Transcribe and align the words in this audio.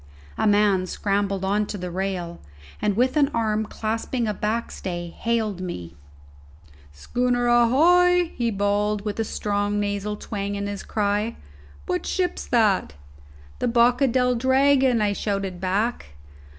A 0.35 0.47
man 0.47 0.87
scrambled 0.87 1.45
on 1.45 1.67
to 1.67 1.77
the 1.77 1.91
rail, 1.91 2.39
and 2.81 2.97
with 2.97 3.15
an 3.17 3.29
arm 3.35 3.67
clasping 3.67 4.27
a 4.27 4.33
backstay 4.33 5.11
hailed 5.13 5.61
me: 5.61 5.93
"Schooner 6.91 7.45
ahoy!" 7.47 8.31
he 8.35 8.49
bawled, 8.49 9.05
with 9.05 9.19
a 9.19 9.23
strong 9.23 9.79
nasal 9.79 10.15
twang 10.15 10.55
in 10.55 10.65
his 10.65 10.81
cry. 10.81 11.35
"What 11.85 12.07
ship's 12.07 12.47
that?" 12.47 12.93
"The 13.59 13.67
Boca 13.67 14.07
del 14.07 14.33
Dragon," 14.33 15.01
I 15.03 15.13
shouted 15.13 15.59
back. 15.61 16.15